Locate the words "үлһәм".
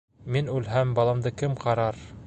0.53-0.95